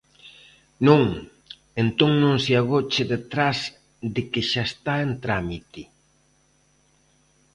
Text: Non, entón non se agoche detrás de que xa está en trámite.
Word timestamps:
Non, 0.87 1.03
entón 1.83 2.11
non 2.23 2.35
se 2.45 2.53
agoche 2.61 3.03
detrás 3.13 3.57
de 4.13 4.21
que 4.31 4.41
xa 4.51 4.63
está 4.69 4.93
en 5.05 5.11
trámite. 5.23 5.81